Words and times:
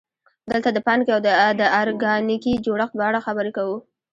دلته 0.51 0.69
د 0.73 0.77
پانګې 0.87 1.15
د 1.59 1.61
ارګانیکي 1.81 2.53
جوړښت 2.65 2.93
په 2.97 3.03
اړه 3.09 3.19
خبرې 3.25 3.51
کوو 3.57 3.77